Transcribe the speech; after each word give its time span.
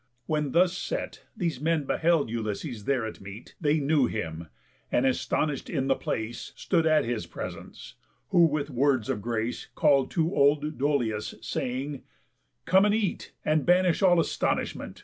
When 0.25 0.51
thus 0.51 0.75
set 0.75 1.25
These 1.37 1.61
men 1.61 1.83
beheld 1.83 2.27
Ulysses 2.31 2.85
there 2.85 3.05
at 3.05 3.21
meat, 3.21 3.53
They 3.61 3.79
knew 3.79 4.07
him, 4.07 4.47
and 4.91 5.05
astonish'd 5.05 5.69
in 5.69 5.85
the 5.89 5.95
place 5.95 6.53
Stood 6.55 6.87
at 6.87 7.05
his 7.05 7.27
presence; 7.27 7.93
who, 8.29 8.47
with 8.47 8.71
words 8.71 9.09
of 9.09 9.21
grace, 9.21 9.67
Call'd 9.75 10.09
to 10.09 10.33
old 10.35 10.79
Dolius, 10.79 11.35
saying: 11.45 12.01
"Come 12.65 12.85
and 12.85 12.95
eat, 12.95 13.33
And 13.45 13.63
banish 13.63 14.01
all 14.01 14.19
astonishment. 14.19 14.99